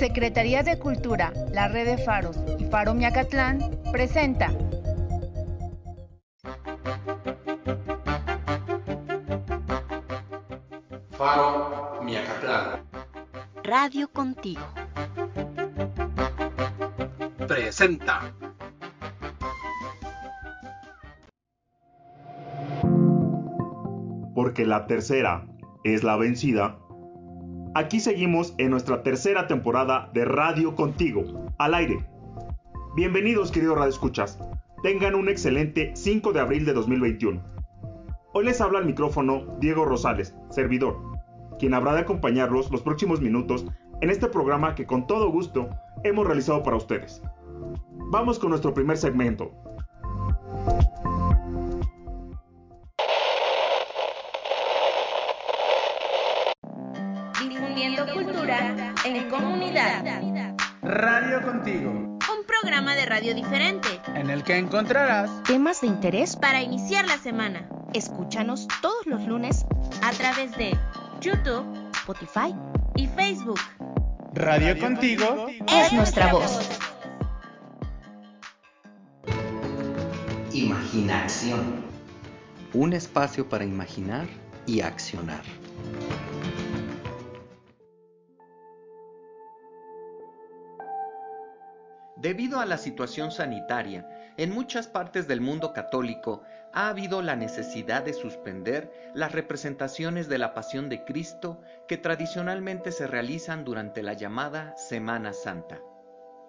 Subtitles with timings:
[0.00, 3.58] Secretaría de Cultura, la Red de Faros y Faro Miacatlán
[3.92, 4.50] presenta
[11.10, 12.82] Faro Miacatlán.
[13.62, 14.62] Radio contigo.
[17.46, 18.32] Presenta.
[24.34, 25.46] Porque la tercera
[25.84, 26.79] es la vencida.
[27.72, 31.22] Aquí seguimos en nuestra tercera temporada de Radio Contigo,
[31.56, 32.04] al aire.
[32.96, 34.40] Bienvenidos queridos Radio Escuchas.
[34.82, 37.40] Tengan un excelente 5 de abril de 2021.
[38.32, 41.00] Hoy les habla al micrófono Diego Rosales, servidor,
[41.60, 43.64] quien habrá de acompañarlos los próximos minutos
[44.00, 45.70] en este programa que con todo gusto
[46.02, 47.22] hemos realizado para ustedes.
[48.10, 49.52] Vamos con nuestro primer segmento.
[64.50, 69.64] Que encontrarás Temas de interés para iniciar la semana Escúchanos todos los lunes
[70.02, 70.76] a través de
[71.20, 72.54] YouTube Spotify.
[72.96, 73.60] y Facebook.
[74.34, 75.46] Radio Contigo.
[75.68, 76.68] Es nuestra voz.
[80.52, 81.84] Imaginación.
[82.72, 84.26] Un espacio para imaginar
[84.66, 85.42] y accionar.
[92.20, 96.42] Debido a la situación sanitaria, en muchas partes del mundo católico
[96.74, 102.92] ha habido la necesidad de suspender las representaciones de la Pasión de Cristo que tradicionalmente
[102.92, 105.80] se realizan durante la llamada Semana Santa.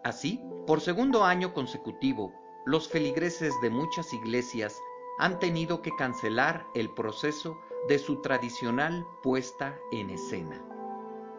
[0.03, 2.33] Así, por segundo año consecutivo,
[2.65, 4.75] los feligreses de muchas iglesias
[5.19, 10.61] han tenido que cancelar el proceso de su tradicional puesta en escena.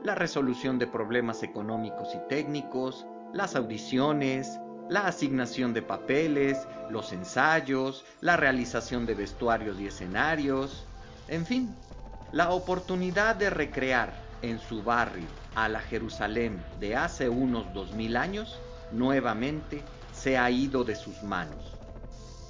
[0.02, 6.58] La resolución de problemas económicos y técnicos, las audiciones, la asignación de papeles,
[6.90, 10.86] los ensayos, la realización de vestuarios y escenarios,
[11.28, 11.74] en fin,
[12.32, 14.12] la oportunidad de recrear
[14.42, 18.60] en su barrio a la Jerusalén de hace unos dos mil años,
[18.90, 19.82] nuevamente
[20.12, 21.76] se ha ido de sus manos.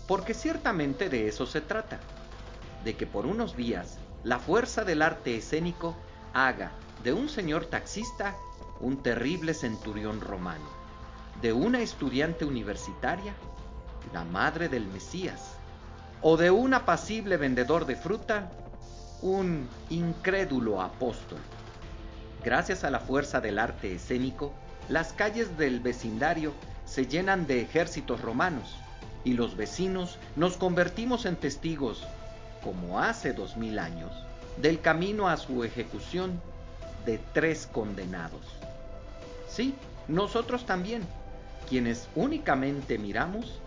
[0.08, 2.00] Porque ciertamente de eso se trata,
[2.84, 5.96] de que por unos días la fuerza del arte escénico
[6.32, 6.72] haga
[7.04, 8.36] de un señor taxista
[8.82, 10.66] un terrible centurión romano,
[11.40, 13.34] de una estudiante universitaria
[14.12, 15.54] la madre del Mesías,
[16.20, 18.50] o de un apacible vendedor de fruta
[19.22, 21.38] un incrédulo apóstol.
[22.44, 24.52] Gracias a la fuerza del arte escénico,
[24.88, 26.52] las calles del vecindario
[26.84, 28.76] se llenan de ejércitos romanos
[29.24, 32.04] y los vecinos nos convertimos en testigos,
[32.64, 34.12] como hace dos mil años,
[34.60, 36.40] del camino a su ejecución
[37.06, 38.44] de tres condenados.
[39.52, 39.74] Sí,
[40.08, 41.02] nosotros también,
[41.68, 43.60] quienes únicamente miramos,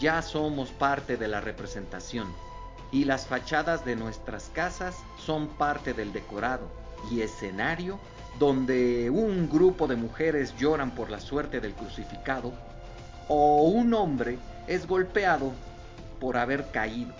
[0.00, 2.32] ya somos parte de la representación
[2.90, 6.70] y las fachadas de nuestras casas son parte del decorado
[7.10, 8.00] y escenario
[8.38, 12.54] donde un grupo de mujeres lloran por la suerte del crucificado
[13.28, 15.52] o un hombre es golpeado
[16.20, 17.12] por haber caído.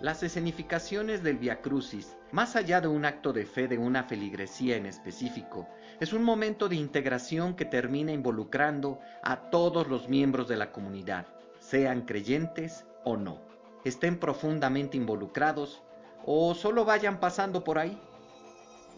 [0.00, 4.76] Las escenificaciones del Via Crucis, más allá de un acto de fe de una feligresía
[4.76, 5.68] en específico,
[6.00, 11.26] es un momento de integración que termina involucrando a todos los miembros de la comunidad,
[11.58, 13.40] sean creyentes o no,
[13.84, 15.82] estén profundamente involucrados
[16.24, 18.00] o solo vayan pasando por ahí.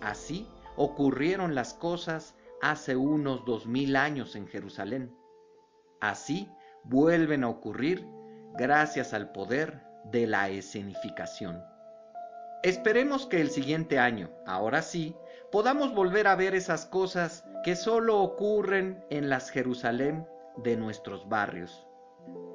[0.01, 0.47] Así
[0.77, 5.15] ocurrieron las cosas hace unos dos mil años en Jerusalén.
[6.01, 6.49] Así
[6.85, 8.07] vuelven a ocurrir
[8.57, 11.63] gracias al poder de la escenificación.
[12.63, 15.15] Esperemos que el siguiente año, ahora sí,
[15.57, 20.29] podamos volver a ver esas cosas que solo ocurren en las Jerusalén
[20.59, 21.87] de nuestros barrios,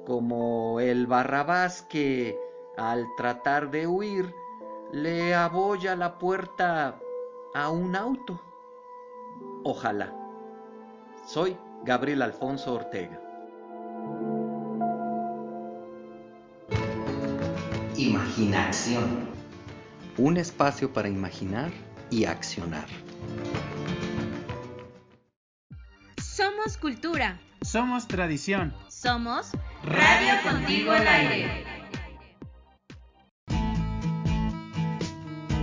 [0.06, 2.38] como el Barrabás que,
[2.76, 4.32] al tratar de huir,
[4.92, 7.00] le abolla la puerta
[7.56, 8.40] a un auto.
[9.64, 10.14] Ojalá.
[11.26, 13.20] Soy Gabriel Alfonso Ortega.
[17.96, 19.26] Imaginación.
[20.18, 21.72] Un espacio para imaginar
[22.12, 22.86] y accionar.
[26.22, 27.40] Somos cultura.
[27.62, 28.74] Somos tradición.
[28.88, 29.50] Somos
[29.82, 31.64] Radio Contigo al Aire.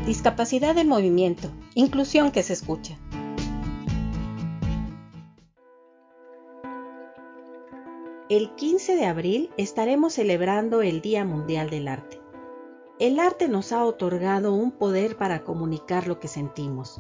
[0.05, 1.51] Discapacidad del movimiento.
[1.75, 2.97] Inclusión que se escucha.
[8.29, 12.18] El 15 de abril estaremos celebrando el Día Mundial del Arte.
[12.99, 16.99] El arte nos ha otorgado un poder para comunicar lo que sentimos.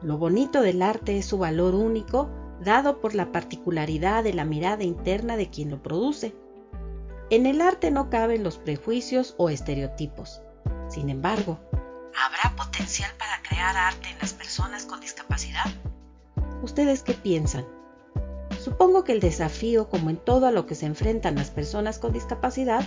[0.00, 2.30] Lo bonito del arte es su valor único,
[2.60, 6.36] dado por la particularidad de la mirada interna de quien lo produce.
[7.28, 10.42] En el arte no caben los prejuicios o estereotipos.
[10.88, 11.58] Sin embargo,
[12.14, 15.66] ¿habrá potencial para crear arte en las personas con discapacidad?
[16.62, 17.66] ¿Ustedes qué piensan?
[18.66, 22.12] Supongo que el desafío, como en todo a lo que se enfrentan las personas con
[22.12, 22.84] discapacidad,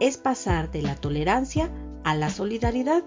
[0.00, 1.70] es pasar de la tolerancia
[2.02, 3.04] a la solidaridad,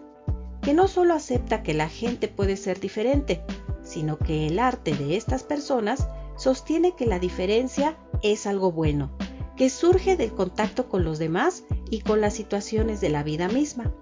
[0.61, 3.43] que no solo acepta que la gente puede ser diferente,
[3.81, 6.07] sino que el arte de estas personas
[6.37, 9.17] sostiene que la diferencia es algo bueno,
[9.57, 13.95] que surge del contacto con los demás y con las situaciones de la vida misma.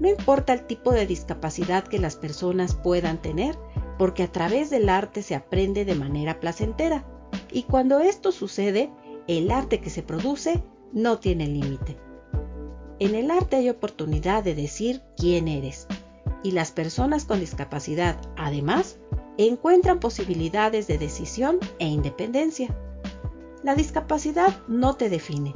[0.00, 3.56] No importa el tipo de discapacidad que las personas puedan tener,
[3.96, 7.06] porque a través del arte se aprende de manera placentera
[7.50, 8.90] y cuando esto sucede,
[9.26, 10.62] el arte que se produce
[10.92, 11.96] no tiene límite.
[12.98, 15.86] En el arte hay oportunidad de decir quién eres,
[16.42, 18.98] y las personas con discapacidad, además,
[19.36, 22.76] encuentran posibilidades de decisión e independencia.
[23.62, 25.52] La discapacidad no te define.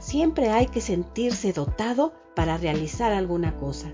[0.00, 3.92] Siempre hay que sentirse dotado para realizar alguna cosa.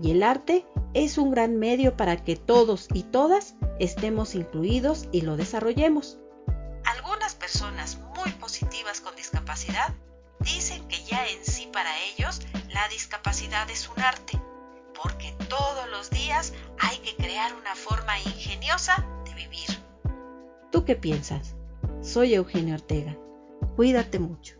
[0.00, 0.64] Y el arte
[0.94, 6.18] es un gran medio para que todos y todas estemos incluidos y lo desarrollemos.
[8.88, 9.94] Con discapacidad
[10.40, 12.40] dicen que ya en sí para ellos
[12.70, 14.40] la discapacidad es un arte,
[14.94, 19.68] porque todos los días hay que crear una forma ingeniosa de vivir.
[20.72, 21.54] ¿Tú qué piensas?
[22.00, 23.14] Soy Eugenio Ortega.
[23.76, 24.56] Cuídate mucho.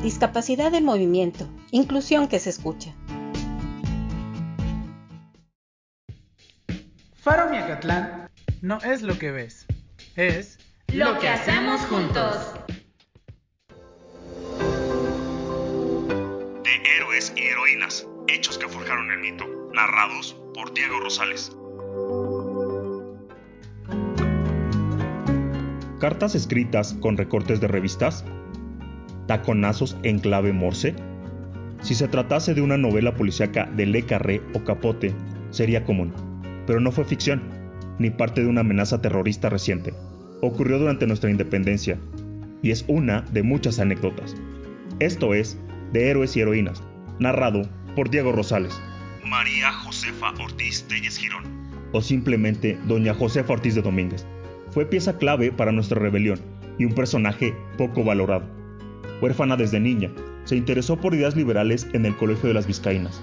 [0.00, 2.94] Discapacidad en movimiento, inclusión que se escucha.
[8.62, 9.66] No es lo que ves,
[10.16, 10.58] es
[10.94, 12.54] lo que hacemos juntos.
[16.64, 19.44] De héroes y heroínas, hechos que forjaron el mito,
[19.74, 21.54] narrados por Diego Rosales.
[26.00, 28.24] Cartas escritas con recortes de revistas,
[29.26, 30.94] taconazos en clave morse.
[31.82, 35.14] Si se tratase de una novela policíaca de Le Carré o Capote,
[35.50, 36.14] sería común
[36.66, 37.42] pero no fue ficción,
[37.98, 39.94] ni parte de una amenaza terrorista reciente.
[40.42, 41.98] Ocurrió durante nuestra independencia,
[42.62, 44.34] y es una de muchas anécdotas.
[44.98, 45.58] Esto es
[45.92, 46.82] De Héroes y Heroínas,
[47.18, 47.62] narrado
[47.94, 48.78] por Diego Rosales.
[49.24, 51.44] María Josefa Ortiz Telles Girón.
[51.92, 54.26] O simplemente Doña Josefa Ortiz de Domínguez.
[54.70, 56.40] Fue pieza clave para nuestra rebelión
[56.78, 58.44] y un personaje poco valorado.
[59.20, 60.10] Huérfana desde niña,
[60.44, 63.22] se interesó por ideas liberales en el Colegio de las Vizcaínas.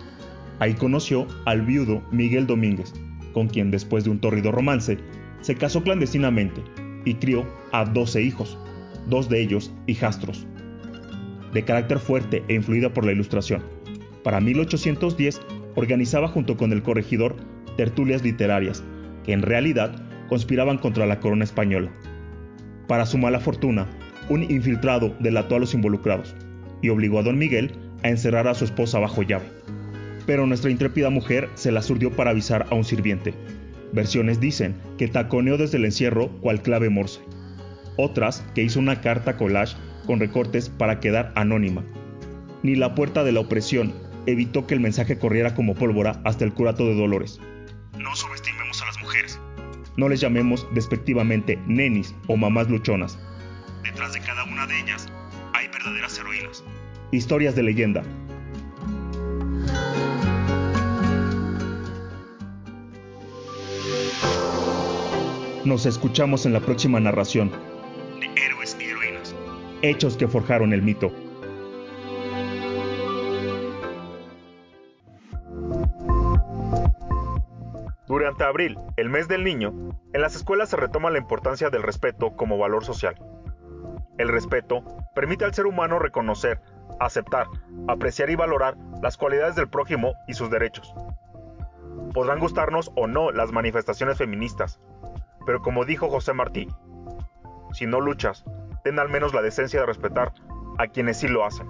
[0.60, 2.94] Ahí conoció al viudo Miguel Domínguez,
[3.33, 4.97] con quien después de un torrido romance,
[5.41, 6.62] se casó clandestinamente
[7.06, 8.57] y crió a 12 hijos,
[9.07, 10.47] dos de ellos hijastros.
[11.51, 13.63] De carácter fuerte e influida por la ilustración,
[14.24, 15.41] para 1810
[15.75, 17.35] organizaba junto con el corregidor
[17.75, 18.83] tertulias literarias,
[19.25, 19.95] que en realidad
[20.29, 21.91] conspiraban contra la corona española.
[22.88, 23.88] Para su mala fortuna,
[24.29, 26.36] un infiltrado delató a los involucrados
[26.81, 27.71] y obligó a don Miguel
[28.03, 29.45] a encerrar a su esposa bajo llave
[30.25, 33.34] pero nuestra intrépida mujer se la surdió para avisar a un sirviente.
[33.92, 37.22] Versiones dicen que taconeó desde el encierro cual clave morse.
[37.98, 41.84] Otras que hizo una carta collage con recortes para quedar anónima.
[42.64, 43.94] Ni la puerta de la opresión
[44.25, 47.39] evitó que el mensaje corriera como pólvora hasta el curato de Dolores.
[47.98, 49.39] No subestimemos a las mujeres.
[49.96, 53.20] No les llamemos despectivamente nenis o mamás luchonas.
[53.84, 55.08] Detrás de cada una de ellas
[55.53, 56.63] hay verdaderas heroínas.
[57.12, 58.01] Historias de leyenda,
[65.65, 67.50] Nos escuchamos en la próxima narración
[68.20, 69.34] de Héroes y Heroínas,
[69.82, 71.10] hechos que forjaron el mito.
[78.08, 79.74] Durante abril, el mes del niño,
[80.12, 83.15] en las escuelas se retoma la importancia del respeto como valor social.
[84.17, 84.84] El respeto
[85.15, 86.60] permite al ser humano reconocer,
[87.00, 87.48] aceptar,
[87.88, 90.93] apreciar y valorar las cualidades del prójimo y sus derechos.
[92.13, 94.82] Podrán gustarnos o no las manifestaciones feministas,
[95.45, 96.67] pero como dijo José Martí,
[97.73, 98.43] si no luchas,
[98.83, 100.33] ten al menos la decencia de respetar
[100.77, 101.67] a quienes sí lo hacen.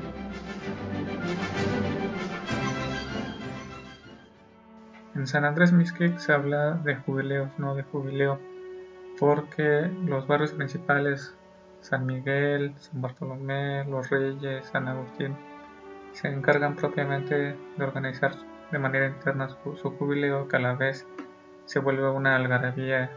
[5.15, 8.39] En San Andrés Mixquic se habla de jubileos, no de jubileo,
[9.17, 11.33] porque los barrios principales
[11.85, 15.37] San Miguel, San Bartolomé, Los Reyes, San Agustín,
[16.13, 18.31] se encargan propiamente de organizar
[18.71, 21.05] de manera interna su, jubileo que a la vez
[21.65, 23.11] se vuelve una algarabía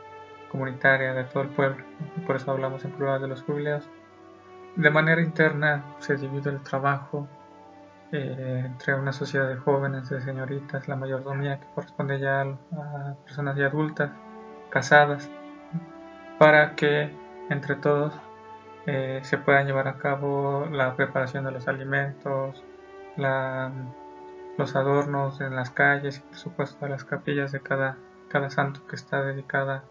[0.53, 1.83] comunitaria de todo el pueblo.
[2.27, 3.89] Por eso hablamos en plural de los jubileos.
[4.77, 7.27] De manera interna se divide el trabajo
[8.13, 13.57] eh, entre una sociedad de jóvenes, de señoritas, la mayordomía que corresponde ya a personas
[13.57, 14.11] ya adultas,
[14.69, 15.31] casadas,
[16.39, 17.11] para que
[17.49, 18.13] entre todos
[18.91, 22.65] eh, se puedan llevar a cabo la preparación de los alimentos,
[23.19, 27.99] los adornos en las calles y por supuesto las capillas de cada,
[28.49, 29.85] santo que está dedicada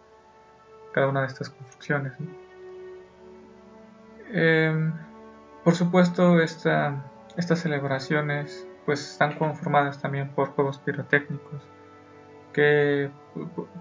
[0.94, 2.13] cada una de estas construcciones.
[4.32, 4.94] Em,
[5.63, 6.96] por supuesto esta,
[7.36, 11.62] estas celebraciones pues están conformadas también por juegos pirotécnicos
[12.51, 13.12] que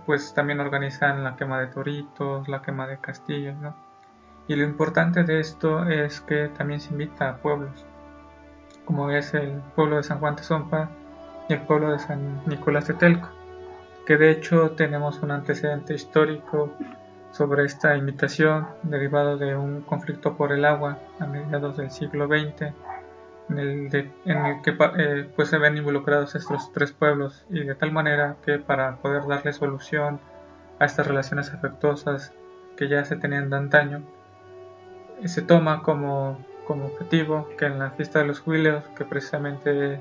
[0.05, 3.57] pues también organizan la quema de toritos, la quema de castillos,
[4.49, 7.85] Y lo importante de esto es que también se invita a pueblos
[8.87, 10.89] como es el pueblo de San Juan Tezompa
[11.49, 13.29] y el pueblo de San Nicolás de Telco,
[14.07, 16.73] que de hecho tenemos un antecedente histórico
[17.33, 22.73] sobre esta invitación derivado de un conflicto por el agua a mediados del siglo XX
[23.49, 28.37] en el, que eh, pues se ven involucrados estos tres pueblos y de tal manera
[28.45, 30.21] que para poder darle solución
[30.79, 32.33] a estas relaciones afectuosas
[32.77, 34.03] que ya se tenían de antaño
[35.25, 40.01] se toma como como objetivo que en la fiesta de los jubileos, que precisamente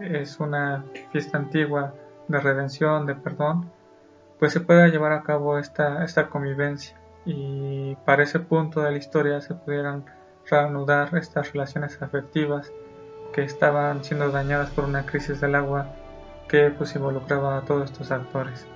[0.00, 1.94] es una fiesta antigua
[2.28, 3.70] de redención, de perdón,
[4.38, 8.98] pues se pueda llevar a cabo esta, esta convivencia y para ese punto de la
[8.98, 10.04] historia se pudieran
[10.48, 12.72] reanudar estas relaciones afectivas
[13.32, 15.88] que estaban siendo dañadas por una crisis del agua
[16.48, 18.66] que pues involucraba a todos estos actores.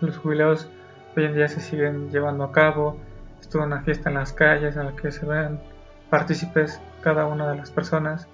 [0.00, 0.70] Los jubileos
[1.16, 2.96] hoy en día se siguen llevando a cabo,
[3.40, 5.60] es una fiesta en las calles en la que se ven
[6.08, 8.26] partícipes cada una de las personas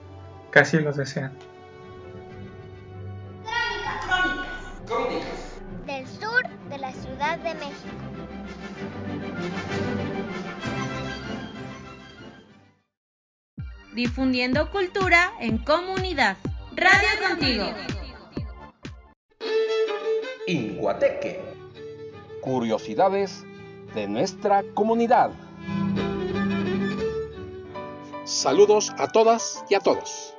[0.53, 1.33] que así los desean.
[4.87, 5.61] Crónicas.
[5.87, 7.97] Del sur de la Ciudad de México.
[13.95, 16.37] Difundiendo cultura en comunidad.
[16.77, 17.65] Radio contigo.
[20.47, 21.43] Inguateque.
[22.43, 23.45] Curiosidades
[23.95, 25.31] de nuestra comunidad.
[28.25, 30.35] Saludos a todas y a todos.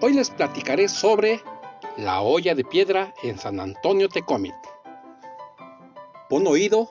[0.00, 1.40] Hoy les platicaré sobre
[1.96, 4.54] la olla de piedra en San Antonio Tecomit.
[6.28, 6.90] Pon oído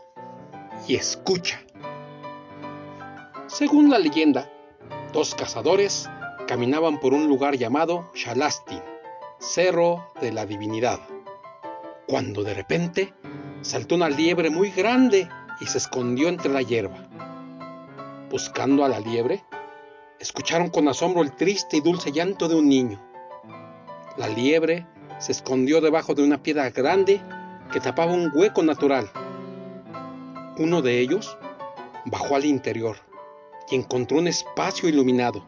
[0.88, 1.62] y escucha.
[3.48, 4.50] Según la leyenda,
[5.12, 6.10] dos cazadores
[6.48, 8.82] caminaban por un lugar llamado Shalastin,
[9.40, 11.00] Cerro de la Divinidad,
[12.08, 13.14] cuando de repente
[13.62, 15.28] saltó una liebre muy grande
[15.60, 16.98] y se escondió entre la hierba.
[18.30, 19.44] Buscando a la liebre,
[20.20, 23.02] escucharon con asombro el triste y dulce llanto de un niño.
[24.18, 24.88] La liebre
[25.20, 27.22] se escondió debajo de una piedra grande
[27.72, 29.10] que tapaba un hueco natural.
[30.58, 31.38] Uno de ellos
[32.06, 32.98] bajó al interior
[33.70, 35.46] y encontró un espacio iluminado.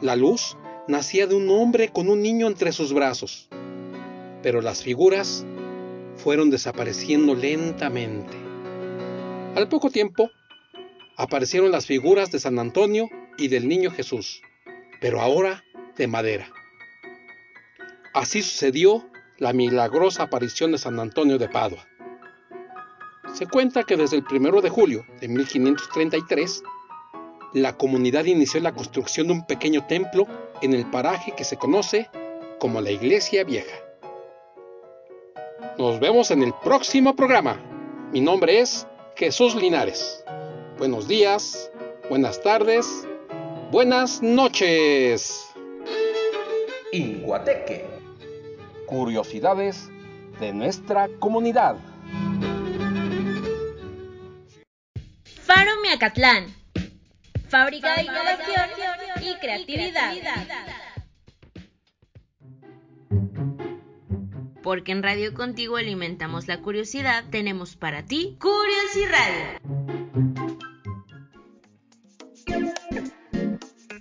[0.00, 0.56] La luz
[0.88, 3.48] nacía de un hombre con un niño entre sus brazos,
[4.42, 5.44] pero las figuras
[6.16, 8.45] fueron desapareciendo lentamente.
[9.56, 10.30] Al poco tiempo,
[11.16, 13.08] aparecieron las figuras de San Antonio
[13.38, 14.42] y del niño Jesús,
[15.00, 15.64] pero ahora
[15.96, 16.46] de madera.
[18.12, 19.08] Así sucedió
[19.38, 21.88] la milagrosa aparición de San Antonio de Padua.
[23.32, 26.62] Se cuenta que desde el 1 de julio de 1533,
[27.54, 30.26] la comunidad inició la construcción de un pequeño templo
[30.60, 32.10] en el paraje que se conoce
[32.58, 33.76] como la Iglesia Vieja.
[35.78, 37.58] Nos vemos en el próximo programa.
[38.12, 38.86] Mi nombre es
[39.16, 40.24] Jesús Linares.
[40.78, 41.70] Buenos días,
[42.08, 43.06] buenas tardes
[43.70, 45.52] Buenas noches.
[46.92, 47.84] Inguateque.
[48.86, 49.88] Curiosidades
[50.38, 51.76] de nuestra comunidad.
[55.42, 56.54] Faro Miacatlán.
[57.48, 58.70] Fábrica de innovación
[59.20, 60.14] y creatividad.
[64.66, 69.60] Porque en Radio Contigo alimentamos la curiosidad, tenemos para ti Radio.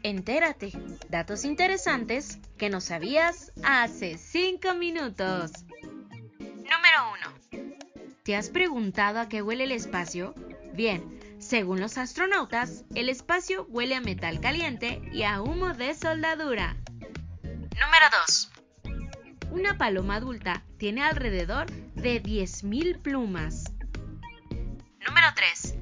[0.02, 0.72] Entérate,
[1.08, 5.52] datos interesantes que no sabías hace 5 minutos.
[6.40, 7.14] Número
[7.52, 7.76] 1.
[8.24, 10.34] ¿Te has preguntado a qué huele el espacio?
[10.74, 16.76] Bien, según los astronautas, el espacio huele a metal caliente y a humo de soldadura.
[17.44, 18.55] Número 2.
[19.56, 23.64] Una paloma adulta tiene alrededor de 10.000 plumas.
[25.08, 25.78] Número 3.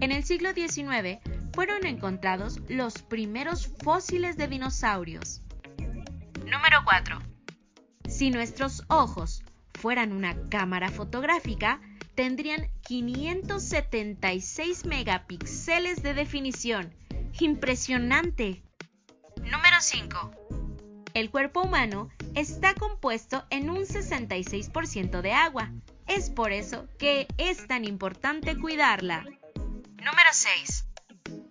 [0.00, 1.20] En el siglo XIX,
[1.54, 5.40] fueron encontrados los primeros fósiles de dinosaurios.
[6.38, 7.20] Número 4.
[8.08, 11.80] Si nuestros ojos fueran una cámara fotográfica,
[12.16, 16.92] tendrían 576 megapíxeles de definición.
[17.38, 18.64] ¡Impresionante!
[19.36, 20.59] Número 5.
[21.14, 25.72] El cuerpo humano está compuesto en un 66% de agua.
[26.06, 29.24] Es por eso que es tan importante cuidarla.
[29.96, 30.86] Número 6.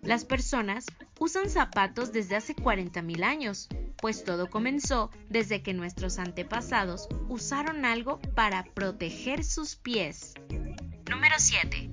[0.02, 0.86] Las personas
[1.20, 8.20] usan zapatos desde hace 40.000 años, pues todo comenzó desde que nuestros antepasados usaron algo
[8.36, 10.36] para proteger sus pies.
[11.10, 11.90] Número 7.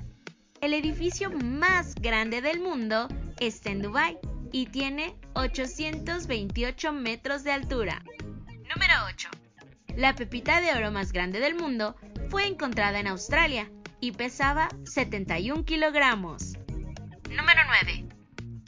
[0.61, 3.09] El edificio más grande del mundo
[3.39, 4.19] está en Dubái
[4.53, 8.03] y tiene 828 metros de altura.
[8.49, 9.29] Número 8.
[9.97, 11.97] La pepita de oro más grande del mundo
[12.29, 16.55] fue encontrada en Australia y pesaba 71 kilogramos.
[17.31, 18.07] Número 9.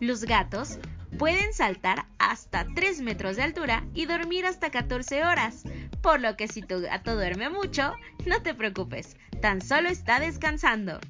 [0.01, 0.79] Los gatos
[1.19, 5.65] pueden saltar hasta 3 metros de altura y dormir hasta 14 horas,
[6.03, 7.95] por lo que si tu gato duerme mucho,
[8.25, 11.01] no te preocupes, tan solo está descansando.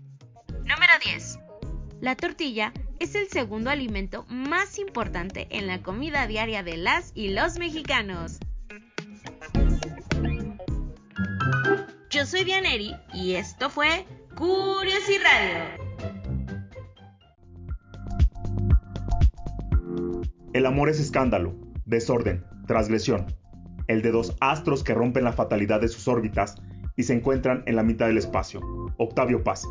[0.49, 1.39] Número 10.
[2.01, 7.29] La tortilla es el segundo alimento más importante en la comida diaria de las y
[7.29, 8.39] los mexicanos.
[12.11, 15.89] Yo soy Dianeri y esto fue Curiosi Radio.
[20.53, 23.27] El amor es escándalo, desorden, transgresión.
[23.87, 26.57] El de dos astros que rompen la fatalidad de sus órbitas
[26.97, 28.61] y se encuentran en la mitad del espacio.
[28.97, 29.65] Octavio Paz.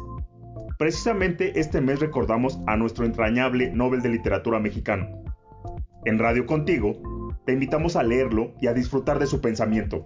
[0.77, 5.24] Precisamente este mes recordamos a nuestro entrañable Nobel de Literatura mexicano.
[6.05, 10.05] En Radio Contigo, te invitamos a leerlo y a disfrutar de su pensamiento.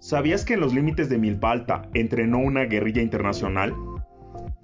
[0.00, 3.74] ¿Sabías que en los límites de Milpa Alta entrenó una guerrilla internacional?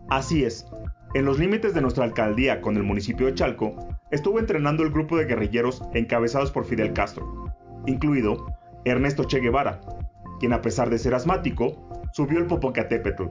[0.08, 0.66] Así es,
[1.14, 3.76] en los límites de nuestra alcaldía con el municipio de Chalco,
[4.11, 7.54] estuvo entrenando el grupo de guerrilleros encabezados por Fidel Castro,
[7.87, 8.46] incluido
[8.85, 9.80] Ernesto Che Guevara,
[10.40, 13.25] quien a pesar de ser asmático, subió el Popocatépetl.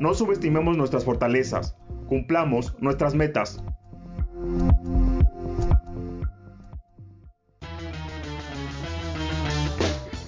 [0.00, 1.76] No subestimemos nuestras fortalezas,
[2.08, 3.62] cumplamos nuestras metas.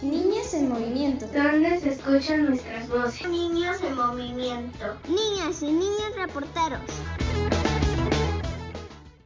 [0.03, 1.27] Niños en movimiento.
[1.29, 3.27] ¿Dónde se escuchan nuestras voces?
[3.31, 4.99] Niños en movimiento.
[5.09, 6.81] Niñas y niños reporteros.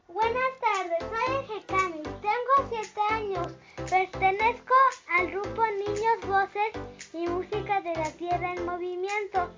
[0.07, 3.47] Buenas tardes, soy Ejecami, tengo 7 años.
[3.89, 4.75] Pertenezco
[5.19, 6.71] al grupo Niños, Voces
[7.13, 9.49] y Música de la Tierra en Movimiento.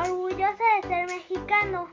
[0.00, 1.88] Orgullosa de ser mexicano.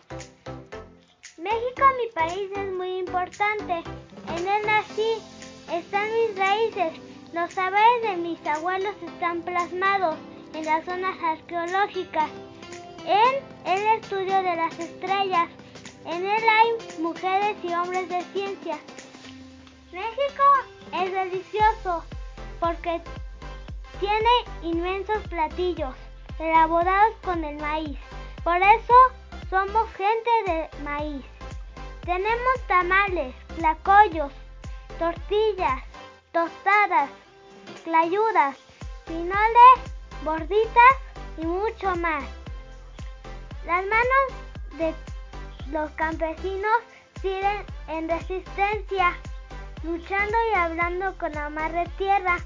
[1.39, 3.81] México, mi país, es muy importante.
[4.27, 5.17] En él nací,
[5.73, 6.93] están mis raíces.
[7.33, 10.17] Los saberes de mis abuelos están plasmados
[10.53, 12.29] en las zonas arqueológicas.
[13.05, 15.49] En el estudio de las estrellas.
[16.05, 18.77] En él hay mujeres y hombres de ciencia.
[19.91, 20.43] México
[20.93, 22.03] es delicioso
[22.59, 23.01] porque
[23.99, 24.29] tiene
[24.61, 25.95] inmensos platillos
[26.39, 27.97] elaborados con el maíz.
[28.43, 28.93] Por eso
[29.49, 31.25] somos gente de maíz.
[32.01, 34.31] Tenemos tamales, tlacoyos,
[34.99, 35.81] tortillas,
[36.31, 37.09] tostadas,
[37.83, 38.57] clayudas,
[39.05, 39.79] pinoles,
[40.23, 40.95] gorditas
[41.37, 42.23] y mucho más.
[43.65, 44.93] Las manos de
[45.71, 46.77] los campesinos
[47.21, 49.15] siguen en resistencia,
[49.83, 52.37] luchando y hablando con la madre tierra.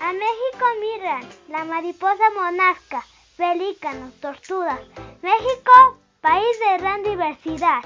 [0.00, 3.04] A México miran la mariposa monasca,
[3.36, 4.80] pelícanos, tortugas.
[5.20, 7.82] México, país de gran diversidad.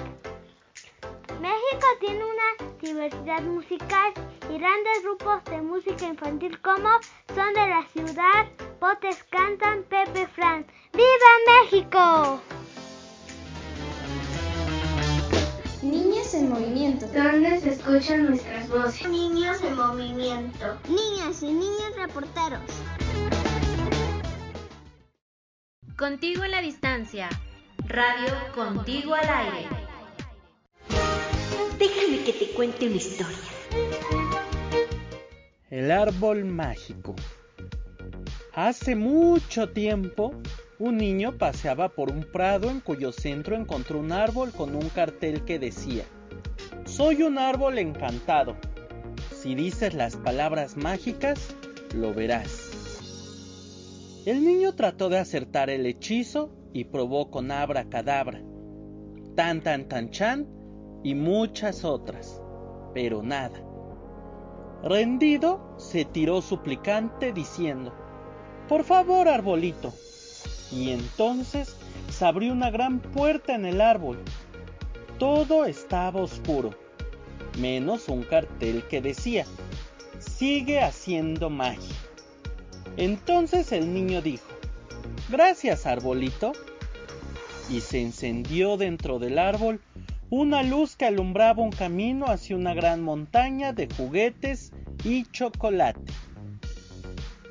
[1.41, 4.13] México tiene una diversidad musical
[4.49, 6.89] y grandes grupos de música infantil como
[7.35, 8.47] Son de la Ciudad,
[8.79, 10.65] Botes Cantan, Pepe Fran.
[10.93, 12.64] ¡Viva México!
[16.25, 17.05] Niños en movimiento.
[17.13, 19.07] ¿Dónde se escuchan nuestras voces?
[19.07, 20.79] Niños en movimiento.
[20.89, 22.61] Niñas y niños reporteros.
[25.95, 27.29] Contigo en la distancia.
[27.85, 29.67] Radio Contigo al aire.
[31.77, 33.37] Déjame que te cuente una historia.
[35.69, 37.15] El árbol mágico.
[38.53, 40.33] Hace mucho tiempo,
[40.79, 45.45] un niño paseaba por un prado en cuyo centro encontró un árbol con un cartel
[45.45, 46.03] que decía,
[46.85, 48.55] Soy un árbol encantado.
[49.31, 51.55] Si dices las palabras mágicas,
[51.95, 54.21] lo verás.
[54.25, 58.43] El niño trató de acertar el hechizo y probó con abra cadabra,
[59.35, 60.47] tan tan tan chan
[61.03, 62.39] y muchas otras,
[62.93, 63.59] pero nada.
[64.83, 67.95] Rendido, se tiró suplicante diciendo,
[68.69, 69.91] Por favor, arbolito.
[70.71, 71.75] Y entonces
[72.09, 74.19] se abrió una gran puerta en el árbol.
[75.19, 76.71] Todo estaba oscuro,
[77.59, 79.45] menos un cartel que decía,
[80.19, 81.95] Sigue haciendo magia.
[82.97, 84.45] Entonces el niño dijo,
[85.29, 86.51] Gracias, arbolito.
[87.69, 89.79] Y se encendió dentro del árbol
[90.29, 94.71] una luz que alumbraba un camino hacia una gran montaña de juguetes
[95.03, 96.11] y chocolate.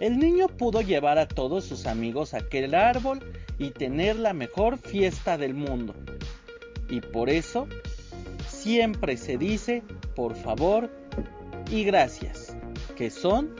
[0.01, 3.21] El niño pudo llevar a todos sus amigos a aquel árbol
[3.59, 5.95] y tener la mejor fiesta del mundo.
[6.89, 7.67] Y por eso
[8.49, 9.83] siempre se dice
[10.15, 10.91] por favor
[11.71, 12.57] y gracias,
[12.97, 13.51] que son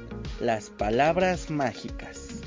[0.41, 2.41] las palabras mágicas.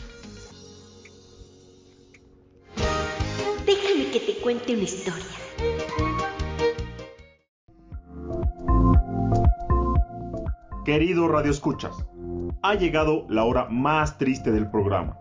[3.66, 5.26] Déjame que te cuente una historia.
[10.86, 11.94] Querido Radio Escuchas,
[12.62, 15.20] ha llegado la hora más triste del programa.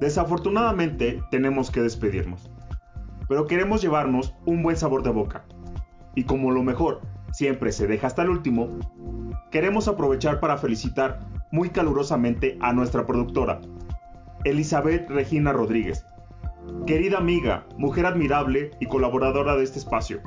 [0.00, 2.50] Desafortunadamente tenemos que despedirnos,
[3.28, 5.44] pero queremos llevarnos un buen sabor de boca.
[6.14, 8.78] Y como lo mejor siempre se deja hasta el último,
[9.50, 11.20] queremos aprovechar para felicitar
[11.52, 13.60] muy calurosamente a nuestra productora,
[14.44, 16.04] Elizabeth Regina Rodríguez,
[16.86, 20.20] querida amiga, mujer admirable y colaboradora de este espacio.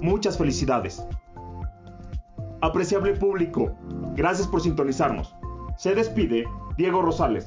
[0.00, 1.06] Muchas felicidades.
[2.60, 3.76] Apreciable público,
[4.14, 5.34] gracias por sintonizarnos.
[5.76, 6.44] Se despide
[6.76, 7.46] Diego Rosales.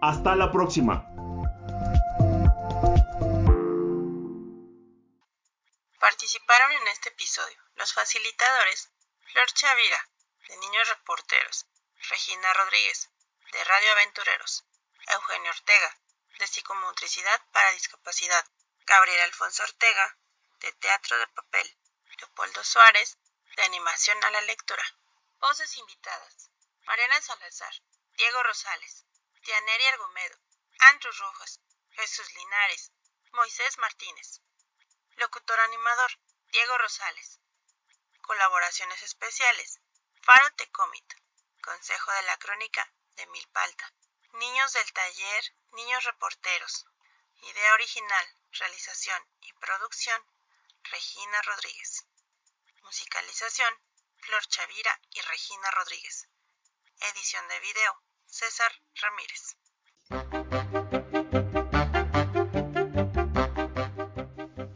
[0.00, 1.13] Hasta la próxima.
[6.24, 8.88] Participaron en este episodio los facilitadores
[9.30, 10.08] Flor Chavira,
[10.48, 11.66] de Niños Reporteros,
[12.08, 13.10] Regina Rodríguez,
[13.52, 14.64] de Radio Aventureros,
[15.06, 15.98] Eugenio Ortega,
[16.38, 18.42] de Psicomotricidad para Discapacidad,
[18.86, 20.16] Gabriel Alfonso Ortega,
[20.60, 21.76] de Teatro de Papel,
[22.18, 23.18] Leopoldo Suárez,
[23.56, 24.96] de Animación a la Lectura.
[25.40, 26.48] Voces invitadas.
[26.84, 27.74] Mariana Salazar,
[28.16, 29.04] Diego Rosales,
[29.42, 30.38] Dianeri Argumedo,
[30.90, 31.60] Andrew Rojas,
[31.90, 32.92] Jesús Linares,
[33.32, 34.40] Moisés Martínez.
[35.16, 36.10] Locutor animador,
[36.48, 37.40] Diego Rosales.
[38.20, 39.80] Colaboraciones especiales,
[40.22, 41.14] Faro Tecomit,
[41.62, 43.92] Consejo de la Crónica de Milpalta.
[44.32, 46.86] Niños del taller, Niños Reporteros.
[47.42, 50.20] Idea original, realización y producción,
[50.82, 52.06] Regina Rodríguez.
[52.82, 53.72] Musicalización,
[54.18, 56.28] Flor Chavira y Regina Rodríguez.
[57.00, 59.56] Edición de video, César Ramírez.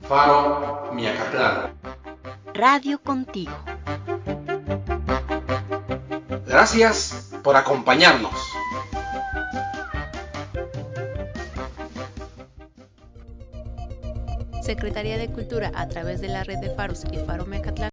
[0.08, 1.74] Faro Miacatlán.
[2.54, 3.52] Radio contigo.
[6.46, 8.32] Gracias por acompañarnos.
[14.62, 17.86] Secretaría de Cultura a través de la red de Faros y Faro Mecatlán